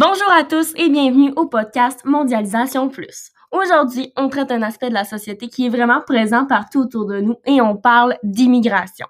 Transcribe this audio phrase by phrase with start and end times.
[0.00, 3.32] Bonjour à tous et bienvenue au podcast Mondialisation Plus.
[3.50, 7.20] Aujourd'hui, on traite un aspect de la société qui est vraiment présent partout autour de
[7.20, 9.06] nous et on parle d'immigration.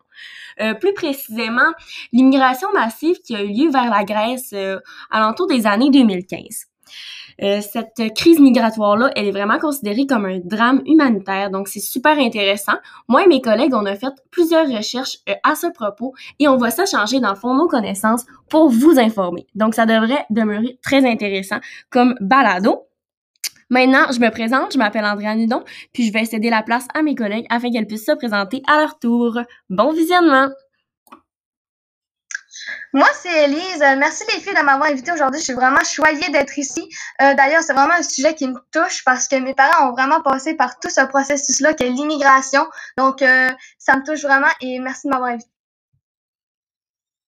[0.61, 1.71] Euh, plus précisément,
[2.12, 4.80] l'immigration massive qui a eu lieu vers la Grèce euh,
[5.12, 6.70] à l'entour des années 2015.
[7.43, 12.18] Euh, cette crise migratoire-là, elle est vraiment considérée comme un drame humanitaire, donc c'est super
[12.18, 12.74] intéressant.
[13.09, 16.56] Moi et mes collègues, on a fait plusieurs recherches euh, à ce propos et on
[16.56, 19.46] va s'échanger dans fond nos connaissances pour vous informer.
[19.55, 21.60] Donc ça devrait demeurer très intéressant
[21.91, 22.87] comme balado.
[23.70, 25.62] Maintenant, je me présente, je m'appelle Andréa Nudon,
[25.93, 28.80] puis je vais céder la place à mes collègues afin qu'elles puissent se présenter à
[28.80, 29.38] leur tour.
[29.68, 30.48] Bon visionnement!
[32.93, 33.83] Moi, c'est Elise.
[33.83, 35.39] Euh, merci les filles de m'avoir invitée aujourd'hui.
[35.39, 36.89] Je suis vraiment choyée d'être ici.
[37.23, 40.21] Euh, D'ailleurs, c'est vraiment un sujet qui me touche parce que mes parents ont vraiment
[40.23, 42.66] passé par tout ce processus-là qu'est l'immigration.
[42.99, 45.51] Donc, euh, ça me touche vraiment et merci de m'avoir invitée.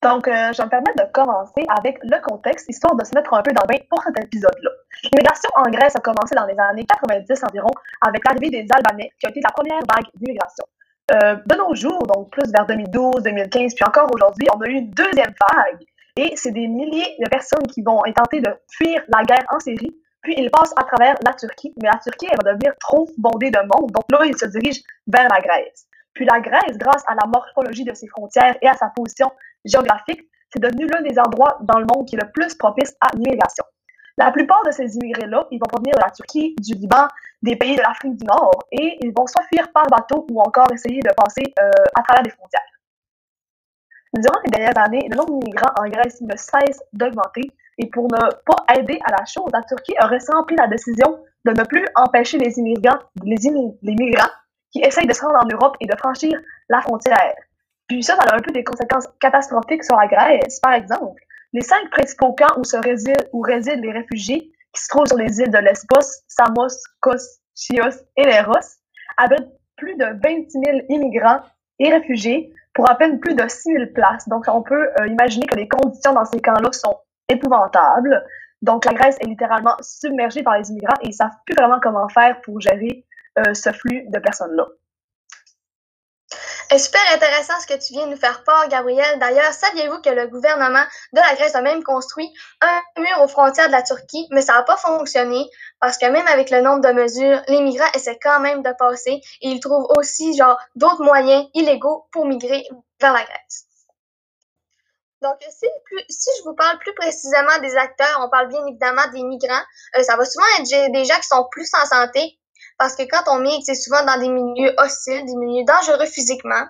[0.02, 3.42] Donc, euh, je me permets de commencer avec le contexte, histoire de se mettre un
[3.42, 4.70] peu dans le bain pour cet épisode-là.
[5.04, 9.26] L'immigration en Grèce a commencé dans les années 90 environ avec l'arrivée des Albanais, qui
[9.26, 10.64] a été la première vague d'immigration.
[11.10, 14.74] Euh, de nos jours, donc plus vers 2012, 2015, puis encore aujourd'hui, on a eu
[14.74, 15.80] une deuxième vague.
[16.16, 19.96] Et c'est des milliers de personnes qui vont tenter de fuir la guerre en Syrie.
[20.22, 21.72] Puis ils passent à travers la Turquie.
[21.82, 23.90] Mais la Turquie, elle va devenir trop bondée de monde.
[23.90, 25.86] Donc là, ils se dirigent vers la Grèce.
[26.14, 29.32] Puis la Grèce, grâce à la morphologie de ses frontières et à sa position
[29.64, 33.08] géographique, c'est devenu l'un des endroits dans le monde qui est le plus propice à
[33.16, 33.64] l'immigration.
[34.18, 37.08] La plupart de ces immigrés-là, ils vont provenir de la Turquie, du Liban,
[37.42, 40.70] des pays de l'Afrique du Nord, et ils vont soit fuir par bateau ou encore
[40.72, 42.60] essayer de passer euh, à travers les frontières.
[44.14, 48.18] Durant les dernières années, le nombre d'immigrants en Grèce ne cesse d'augmenter, et pour ne
[48.44, 51.86] pas aider à la chose, la Turquie a récemment pris la décision de ne plus
[51.96, 53.36] empêcher les immigrants, les,
[53.82, 54.30] les migrants
[54.70, 56.38] qui essayent de se rendre en Europe et de franchir
[56.68, 57.34] la frontière.
[57.88, 60.60] Puis ça, ça a un peu des conséquences catastrophiques sur la Grèce.
[60.60, 61.20] Par exemple,
[61.52, 65.18] les cinq principaux camps où, se résident, où résident les réfugiés, qui se trouvent sur
[65.18, 68.78] les îles de Lesbos, Samos, Kos, Chios et Leros,
[69.18, 71.40] abritent plus de 26 000 immigrants
[71.78, 74.28] et réfugiés pour à peine plus de 6 000 places.
[74.28, 76.96] Donc, on peut euh, imaginer que les conditions dans ces camps-là sont
[77.28, 78.24] épouvantables.
[78.62, 82.08] Donc, la Grèce est littéralement submergée par les immigrants et ils savent plus vraiment comment
[82.08, 83.04] faire pour gérer
[83.38, 84.66] euh, ce flux de personnes-là.
[86.78, 89.18] Super intéressant ce que tu viens de nous faire part, Gabriel.
[89.18, 93.66] D'ailleurs, saviez-vous que le gouvernement de la Grèce a même construit un mur aux frontières
[93.66, 95.44] de la Turquie, mais ça n'a pas fonctionné
[95.80, 99.20] parce que même avec le nombre de mesures, les migrants essaient quand même de passer
[99.42, 102.64] et ils trouvent aussi genre d'autres moyens illégaux pour migrer
[103.00, 103.66] vers la Grèce.
[105.20, 109.62] Donc, si je vous parle plus précisément des acteurs, on parle bien évidemment des migrants.
[109.96, 112.40] Euh, ça va souvent être des gens qui sont plus en santé,
[112.78, 116.64] parce que quand on migre, c'est souvent dans des milieux hostiles, des milieux dangereux physiquement.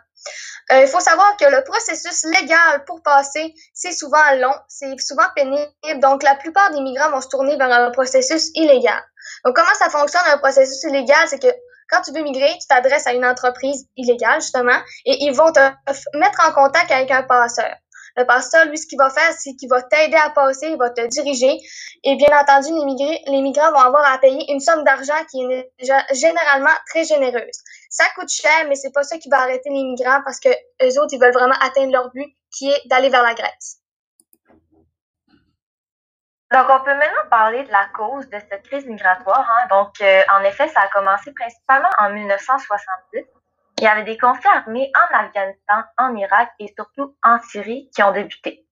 [0.70, 5.26] Euh, il faut savoir que le processus légal pour passer, c'est souvent long, c'est souvent
[5.34, 5.70] pénible.
[5.96, 9.02] Donc, la plupart des migrants vont se tourner vers un processus illégal.
[9.44, 11.26] Donc, comment ça fonctionne un processus illégal?
[11.28, 11.52] C'est que
[11.90, 15.60] quand tu veux migrer, tu t'adresses à une entreprise illégale, justement, et ils vont te
[16.16, 17.74] mettre en contact avec un passeur.
[18.16, 20.90] Le pasteur, lui, ce qu'il va faire, c'est qu'il va t'aider à passer, il va
[20.90, 21.58] te diriger.
[22.04, 22.68] Et bien entendu,
[23.26, 25.70] les, migrants, vont avoir à payer une somme d'argent qui est
[26.12, 27.58] généralement très généreuse.
[27.90, 30.48] Ça coûte cher, mais c'est pas ça qui va arrêter les migrants parce que
[30.98, 33.78] autres, ils veulent vraiment atteindre leur but, qui est d'aller vers la Grèce.
[36.52, 39.48] Donc, on peut maintenant parler de la cause de cette crise migratoire.
[39.48, 39.68] Hein.
[39.70, 43.24] Donc, euh, en effet, ça a commencé principalement en 1970
[43.82, 48.00] il y avait des conflits armés en Afghanistan, en Irak et surtout en Syrie qui
[48.04, 48.64] ont débuté.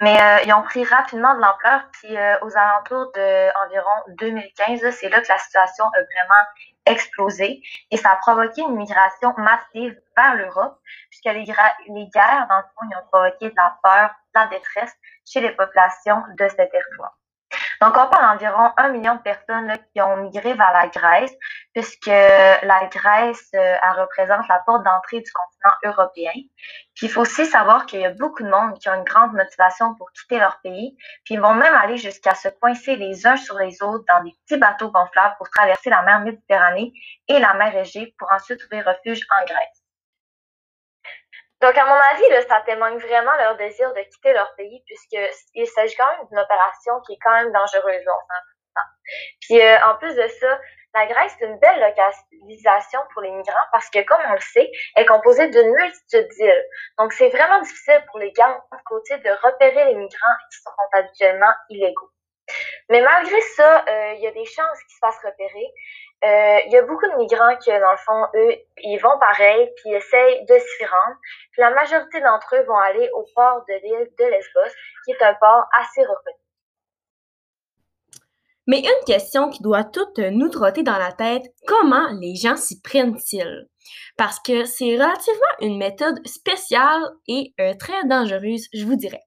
[0.00, 4.90] Mais euh, ils ont pris rapidement de l'ampleur, puis euh, aux alentours de environ 2015,
[4.90, 6.44] c'est là que la situation a vraiment
[6.86, 10.78] explosé et ça a provoqué une migration massive vers l'Europe,
[11.10, 11.44] puisque les,
[11.88, 14.94] les guerres, dans le fond, ils ont provoqué de la peur, de la détresse
[15.24, 17.18] chez les populations de ces territoires.
[17.80, 21.32] Donc, on parle d'environ un million de personnes qui ont migré vers la Grèce,
[21.74, 26.32] puisque la Grèce, euh, elle représente la porte d'entrée du continent européen.
[26.94, 29.32] Puis, il faut aussi savoir qu'il y a beaucoup de monde qui ont une grande
[29.32, 33.36] motivation pour quitter leur pays, puis ils vont même aller jusqu'à se coincer les uns
[33.36, 36.92] sur les autres dans des petits bateaux gonflables pour traverser la mer Méditerranée
[37.28, 39.83] et la mer Égée pour ensuite trouver refuge en Grèce.
[41.64, 45.96] Donc, à mon avis, ça témoigne vraiment leur désir de quitter leur pays, puisqu'il s'agit
[45.96, 48.80] quand même d'une opération qui est quand même dangereuse, on
[49.40, 50.60] Puis, euh, en plus de ça,
[50.92, 54.70] la Grèce, c'est une belle localisation pour les migrants parce que, comme on le sait,
[54.94, 56.64] elle est composée d'une multitude d'îles.
[56.98, 61.54] Donc, c'est vraiment difficile pour les gardes côtiers de repérer les migrants qui sont habituellement
[61.70, 62.10] illégaux.
[62.90, 65.66] Mais malgré ça, euh, il y a des chances qu'ils se fassent repérer.
[66.24, 69.70] Euh, il y a beaucoup de migrants qui, dans le fond, eux, ils vont pareil,
[69.76, 71.16] puis ils essayent de s'y rendre.
[71.52, 74.74] Puis la majorité d'entre eux vont aller au port de l'île de Lesbos,
[75.04, 76.38] qui est un port assez reconnu.
[78.66, 82.80] Mais une question qui doit toutes nous trotter dans la tête, comment les gens s'y
[82.80, 83.68] prennent-ils?
[84.16, 89.20] Parce que c'est relativement une méthode spéciale et euh, très dangereuse, je vous dirais.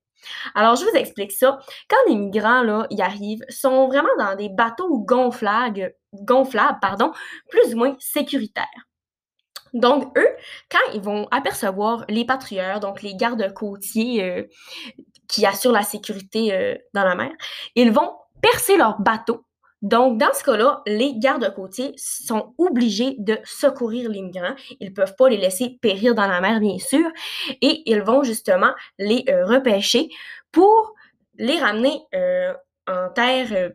[0.56, 1.60] Alors, je vous explique ça.
[1.90, 7.12] Quand les migrants là, y arrivent, sont vraiment dans des bateaux gonflables, gonflables pardon,
[7.50, 8.88] plus ou moins sécuritaires.
[9.74, 10.30] Donc, eux,
[10.72, 14.44] quand ils vont apercevoir les patrouilleurs, donc les gardes côtiers euh,
[15.28, 17.32] qui assurent la sécurité euh, dans la mer,
[17.76, 18.12] ils vont
[18.42, 19.44] percer leur bateau.
[19.84, 24.56] Donc, dans ce cas-là, les gardes côtiers sont obligés de secourir les migrants.
[24.80, 27.08] Ils ne peuvent pas les laisser périr dans la mer, bien sûr,
[27.62, 30.10] et ils vont justement les euh, repêcher
[30.52, 30.96] pour
[31.38, 32.02] les ramener
[32.88, 33.72] en terre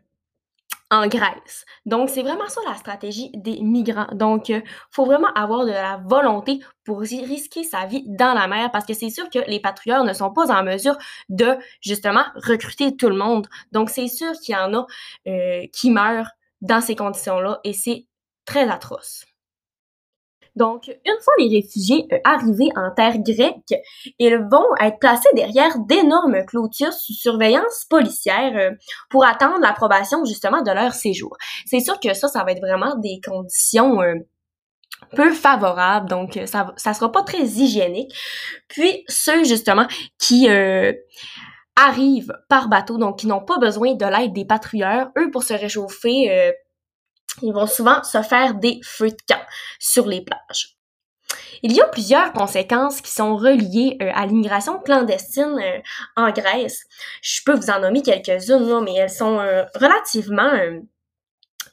[0.93, 1.65] en Grèce.
[1.87, 4.07] Donc, c'est vraiment ça la stratégie des migrants.
[4.13, 4.61] Donc, il euh,
[4.91, 8.93] faut vraiment avoir de la volonté pour risquer sa vie dans la mer parce que
[8.93, 10.95] c'est sûr que les patrouilleurs ne sont pas en mesure
[11.29, 13.47] de, justement, recruter tout le monde.
[13.71, 14.85] Donc, c'est sûr qu'il y en a
[15.27, 16.29] euh, qui meurent
[16.61, 18.05] dans ces conditions-là et c'est
[18.45, 19.25] très atroce.
[20.55, 23.73] Donc, une fois les réfugiés euh, arrivés en terre grecque,
[24.19, 28.71] ils vont être placés derrière d'énormes clôtures sous surveillance policière euh,
[29.09, 31.35] pour attendre l'approbation justement de leur séjour.
[31.65, 34.13] C'est sûr que ça, ça va être vraiment des conditions euh,
[35.15, 38.13] peu favorables, donc ça, ça sera pas très hygiénique.
[38.67, 39.85] Puis ceux justement
[40.17, 40.47] qui
[41.75, 45.53] arrivent par bateau, donc qui n'ont pas besoin de l'aide des patrouilleurs, eux pour se
[45.53, 46.53] réchauffer
[47.41, 49.41] ils vont souvent se faire des feux de camp
[49.79, 50.77] sur les plages.
[51.63, 55.79] Il y a plusieurs conséquences qui sont reliées euh, à l'immigration clandestine euh,
[56.15, 56.83] en Grèce.
[57.21, 60.51] Je peux vous en nommer quelques-unes, mais elles sont euh, relativement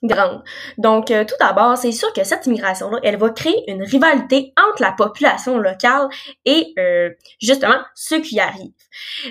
[0.02, 0.42] grande.
[0.78, 4.82] Donc, euh, tout d'abord, c'est sûr que cette immigration-là, elle va créer une rivalité entre
[4.82, 6.08] la population locale
[6.44, 7.10] et euh,
[7.40, 8.72] justement ceux qui arrivent.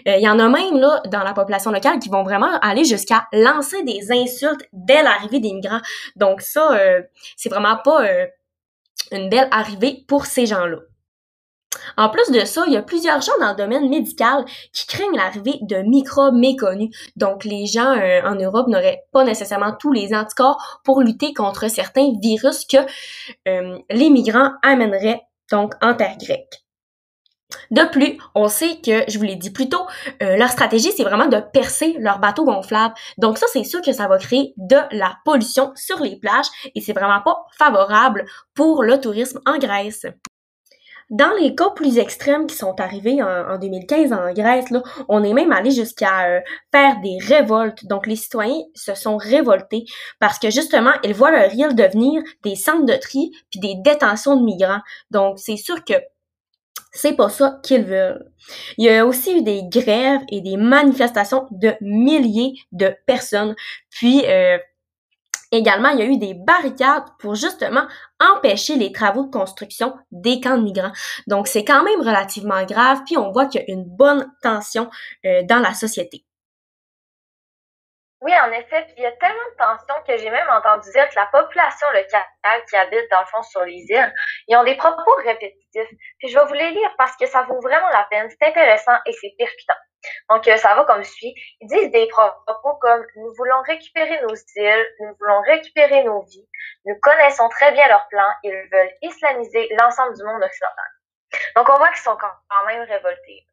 [0.07, 2.86] Euh, il y en a même là dans la population locale qui vont vraiment aller
[2.86, 5.81] jusqu'à lancer des insultes dès l'arrivée des migrants.
[6.16, 6.77] Donc ça,
[7.36, 8.04] c'est vraiment pas
[9.12, 10.77] une belle arrivée pour ces gens-là.
[12.00, 15.18] En plus de ça, il y a plusieurs gens dans le domaine médical qui craignent
[15.18, 16.96] l'arrivée de microbes méconnus.
[17.18, 21.69] Donc, les gens euh, en Europe n'auraient pas nécessairement tous les anticorps pour lutter contre
[21.69, 22.78] certains virus que
[23.50, 25.19] euh, les migrants amèneraient
[25.51, 26.63] donc en terre grecque.
[27.69, 29.86] De plus, on sait que, je vous l'ai dit plus tôt,
[30.24, 32.94] euh, leur stratégie, c'est vraiment de percer leurs bateaux gonflables.
[33.18, 36.80] Donc ça, c'est sûr que ça va créer de la pollution sur les plages et
[36.80, 40.06] c'est vraiment pas favorable pour le tourisme en Grèce.
[41.09, 45.33] Dans les cas plus extrêmes qui sont arrivés en, 2015 en Grèce, là, on est
[45.33, 46.39] même allé jusqu'à euh,
[46.71, 47.85] faire des révoltes.
[47.85, 49.85] Donc les citoyens se sont révoltés
[50.19, 54.35] parce que justement, ils voient leur île devenir des centres de tri puis des détentions
[54.35, 54.81] de migrants.
[55.09, 55.95] Donc c'est sûr que
[56.91, 58.31] c'est pas ça qu'ils veulent.
[58.77, 63.55] Il y a aussi eu des grèves et des manifestations de milliers de personnes.
[63.89, 64.57] Puis euh,
[65.51, 67.88] Également, il y a eu des barricades pour justement
[68.19, 70.92] empêcher les travaux de construction des camps de migrants.
[71.28, 74.90] Donc, c'est quand même relativement grave, puis on voit qu'il y a une bonne tension
[75.25, 76.24] euh, dans la société.
[78.21, 81.16] Oui, en effet, il y a tellement de tensions que j'ai même entendu dire que
[81.16, 84.13] la population locale qui habite dans le fond sur les îles,
[84.48, 85.89] ils ont des propos répétitifs.
[86.19, 88.98] Puis je vais vous les lire parce que ça vaut vraiment la peine, c'est intéressant
[89.06, 89.80] et c'est percutant.
[90.30, 91.34] Donc euh, ça va comme suit.
[91.62, 96.50] Ils disent des propos comme nous voulons récupérer nos îles, nous voulons récupérer nos vies,
[96.86, 100.86] nous connaissons très bien leurs plans, ils veulent islamiser l'ensemble du monde occidental.
[101.55, 103.46] Donc on voit qu'ils sont quand même révoltés.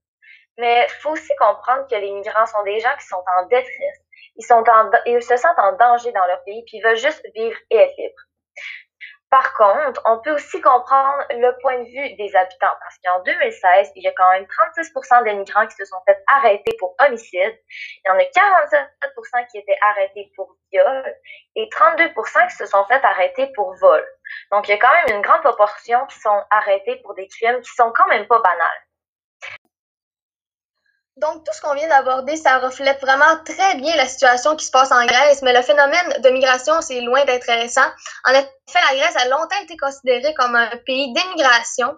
[0.58, 4.05] Mais il faut aussi comprendre que les migrants sont des gens qui sont en détresse
[4.36, 7.96] ils, se sentent en danger dans leur pays, puis ils veulent juste vivre et être
[7.96, 8.22] libres.
[9.28, 13.92] Par contre, on peut aussi comprendre le point de vue des habitants, parce qu'en 2016,
[13.96, 17.58] il y a quand même 36% des migrants qui se sont fait arrêter pour homicide,
[18.04, 21.14] il y en a 47% qui étaient arrêtés pour viol,
[21.56, 24.06] et 32% qui se sont fait arrêter pour vol.
[24.52, 27.60] Donc, il y a quand même une grande proportion qui sont arrêtés pour des crimes
[27.60, 28.85] qui sont quand même pas banals.
[31.16, 34.70] Donc, tout ce qu'on vient d'aborder, ça reflète vraiment très bien la situation qui se
[34.70, 37.88] passe en Grèce, mais le phénomène de migration, c'est loin d'être récent.
[38.24, 41.96] En effet, la Grèce a longtemps été considérée comme un pays d'émigration.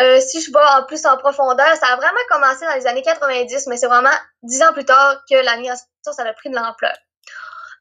[0.00, 3.02] Euh, si je vais en plus en profondeur, ça a vraiment commencé dans les années
[3.02, 6.54] 90, mais c'est vraiment dix ans plus tard que la migration, ça a pris de
[6.54, 6.96] l'ampleur.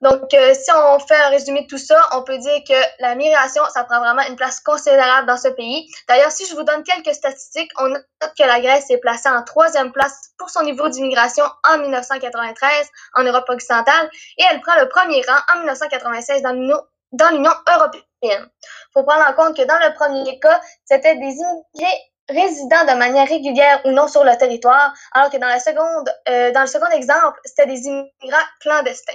[0.02, 3.16] Donc, euh, si on fait un résumé de tout ça, on peut dire que la
[3.16, 5.90] migration, ça prend vraiment une place considérable dans ce pays.
[6.08, 8.06] D'ailleurs, si je vous donne quelques statistiques, on note
[8.38, 13.24] que la Grèce est placée en troisième place pour son niveau d'immigration en 1993 en
[13.24, 18.04] Europe occidentale et elle prend le premier rang en 1996 dans l'Union européenne.
[18.24, 22.98] Il faut prendre en compte que dans le premier cas, c'était des immigrés résidant de
[22.98, 26.68] manière régulière ou non sur le territoire, alors que dans, la seconde, euh, dans le
[26.68, 29.14] second exemple, c'était des immigrants clandestins.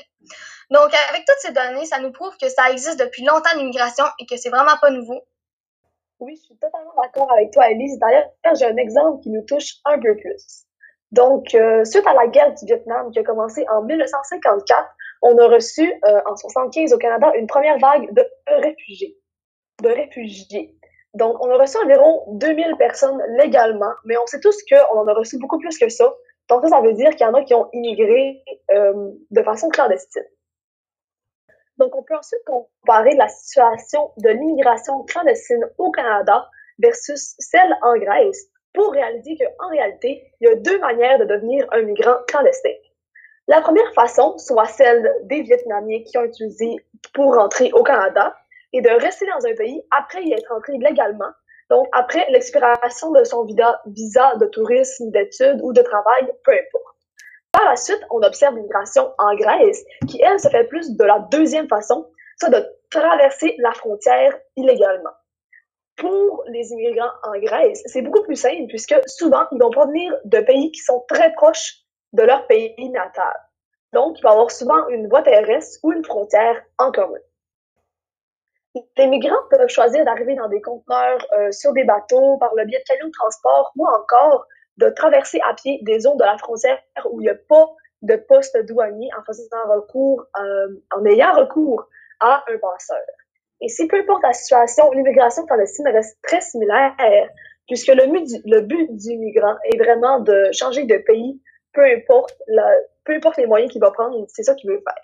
[0.73, 4.25] Donc, avec toutes ces données, ça nous prouve que ça existe depuis longtemps l'immigration et
[4.25, 5.21] que c'est vraiment pas nouveau.
[6.19, 7.99] Oui, je suis totalement d'accord avec toi, Elise.
[7.99, 10.64] D'ailleurs, j'ai un exemple qui nous touche un peu plus.
[11.11, 14.88] Donc, euh, suite à la guerre du Vietnam qui a commencé en 1954,
[15.21, 19.19] on a reçu euh, en 75 au Canada une première vague de réfugiés.
[19.83, 20.75] De réfugiés.
[21.12, 25.12] Donc, on a reçu environ 2000 personnes légalement, mais on sait tous qu'on en a
[25.12, 26.14] reçu beaucoup plus que ça.
[26.49, 29.69] Donc, ça, ça veut dire qu'il y en a qui ont immigré euh, de façon
[29.69, 30.25] clandestine.
[31.79, 36.49] Donc, on peut ensuite comparer la situation de l'immigration clandestine au Canada
[36.79, 41.67] versus celle en Grèce pour réaliser qu'en réalité, il y a deux manières de devenir
[41.73, 42.71] un migrant clandestin.
[43.49, 46.76] La première façon, soit celle des Vietnamiens qui ont utilisé
[47.12, 48.35] pour rentrer au Canada,
[48.73, 51.31] et de rester dans un pays après y être entré légalement,
[51.71, 56.92] donc après l'expiration de son visa de tourisme, d'études ou de travail, peu importe.
[57.52, 61.21] Par la suite, on observe l'immigration en Grèce, qui, elle, se fait plus de la
[61.30, 65.12] deuxième façon, soit de traverser la frontière illégalement.
[65.97, 70.40] Pour les immigrants en Grèce, c'est beaucoup plus simple puisque souvent, ils vont provenir de
[70.40, 71.82] pays qui sont très proches
[72.12, 73.35] de leur pays natal.
[73.92, 77.18] Donc, il va avoir souvent une voie terrestre ou une frontière en commun.
[78.97, 82.78] Les migrants peuvent choisir d'arriver dans des conteneurs euh, sur des bateaux par le biais
[82.78, 84.47] de camions de transport ou encore
[84.79, 86.79] de traverser à pied des zones de la frontière
[87.11, 87.69] où il n'y a pas
[88.02, 91.87] de poste douanier en faisant recours, euh, en ayant recours
[92.21, 92.99] à un passeur.
[93.61, 96.95] Et si peu importe la situation, l'immigration clandestine reste très similaire,
[97.69, 101.41] puisque le but du, migrant est vraiment de changer de pays,
[101.73, 102.69] peu importe, la,
[103.05, 104.95] peu importe les moyens qu'il va prendre, c'est ça qu'il veut faire.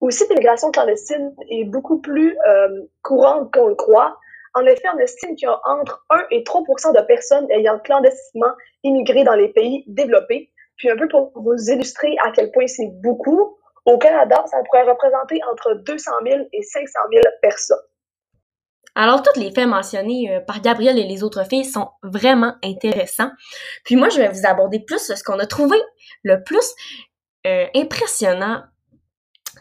[0.00, 4.18] Aussi, l'immigration clandestine est beaucoup plus euh, courante qu'on le croit.
[4.54, 8.52] En effet, on estime qu'il y a entre 1 et 3% de personnes ayant clandestinement
[8.82, 10.50] immigré dans les pays développés.
[10.76, 14.84] Puis un peu pour vous illustrer à quel point c'est beaucoup, au Canada, ça pourrait
[14.84, 17.78] représenter entre 200 000 et 500 000 personnes.
[18.94, 23.30] Alors, tous les faits mentionnés euh, par Gabrielle et les autres filles sont vraiment intéressants.
[23.84, 25.78] Puis moi, je vais vous aborder plus ce qu'on a trouvé
[26.22, 26.74] le plus
[27.46, 28.62] euh, impressionnant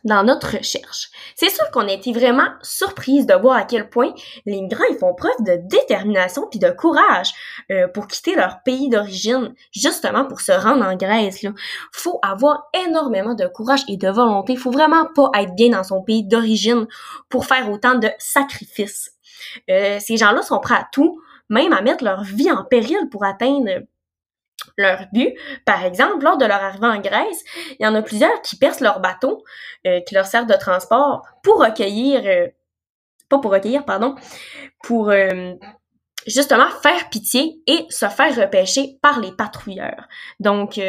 [0.03, 1.10] dans notre recherche.
[1.36, 4.13] C'est sûr qu'on a été vraiment surprise de voir à quel point
[4.45, 7.31] les migrants font preuve de détermination puis de courage
[7.71, 11.41] euh, pour quitter leur pays d'origine, justement pour se rendre en Grèce.
[11.43, 11.51] Là.
[11.91, 14.55] Faut avoir énormément de courage et de volonté.
[14.55, 16.88] Faut vraiment pas être bien dans son pays d'origine
[17.29, 19.12] pour faire autant de sacrifices.
[19.69, 23.24] Euh, ces gens-là sont prêts à tout, même à mettre leur vie en péril pour
[23.24, 23.81] atteindre
[24.78, 25.36] leur but.
[25.66, 27.44] Par exemple, lors de leur arrivée en Grèce,
[27.80, 29.44] il y en a plusieurs qui percent leur bateau,
[29.88, 32.48] euh, qui leur servent de transport pour recueillir, euh,
[33.30, 34.16] pas pour recueillir, pardon,
[34.84, 35.54] pour euh,
[36.28, 40.08] justement faire pitié et se faire repêcher par les patrouilleurs.
[40.40, 40.80] Donc,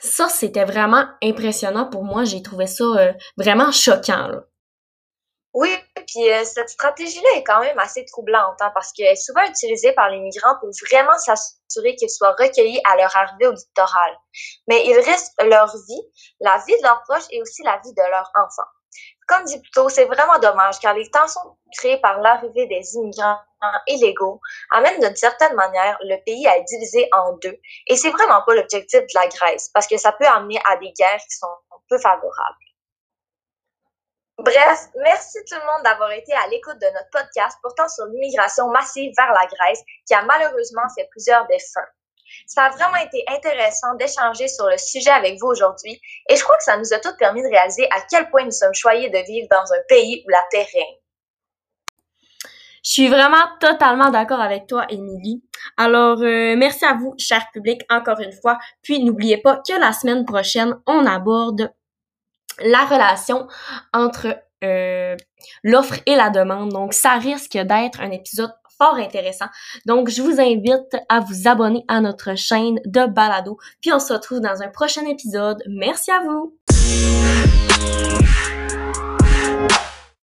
[0.00, 2.24] ça, c'était vraiment impressionnant pour moi.
[2.24, 4.30] J'ai trouvé ça vraiment choquant.
[5.54, 5.68] Oui,
[6.12, 9.92] puis euh, cette stratégie-là est quand même assez troublante hein, parce qu'elle est souvent utilisée
[9.92, 14.18] par les migrants pour vraiment s'assurer qu'ils soient recueillis à leur arrivée au littoral.
[14.68, 16.02] Mais ils risquent leur vie,
[16.40, 18.68] la vie de leurs proches et aussi la vie de leurs enfants.
[19.26, 23.38] Comme dit plus tôt, c'est vraiment dommage car les tensions créées par l'arrivée des immigrants
[23.86, 24.40] illégaux
[24.70, 27.58] amènent d'une certaine manière le pays à être divisé en deux.
[27.86, 30.92] Et c'est vraiment pas l'objectif de la Grèce parce que ça peut amener à des
[30.92, 31.46] guerres qui sont
[31.88, 32.71] peu favorables.
[34.42, 38.66] Bref, merci tout le monde d'avoir été à l'écoute de notre podcast portant sur l'immigration
[38.70, 41.86] massive vers la Grèce qui a malheureusement fait plusieurs défunts.
[42.48, 46.56] Ça a vraiment été intéressant d'échanger sur le sujet avec vous aujourd'hui et je crois
[46.56, 49.18] que ça nous a tous permis de réaliser à quel point nous sommes choyés de
[49.18, 50.96] vivre dans un pays où la terre règne.
[52.84, 55.44] Je suis vraiment totalement d'accord avec toi, Émilie.
[55.76, 58.58] Alors, euh, merci à vous, cher public, encore une fois.
[58.82, 61.72] Puis, n'oubliez pas que la semaine prochaine, on aborde
[62.60, 63.46] la relation
[63.92, 65.16] entre euh,
[65.64, 66.70] l'offre et la demande.
[66.70, 69.46] Donc, ça risque d'être un épisode fort intéressant.
[69.86, 73.58] Donc, je vous invite à vous abonner à notre chaîne de balado.
[73.80, 75.62] Puis, on se retrouve dans un prochain épisode.
[75.68, 76.56] Merci à vous!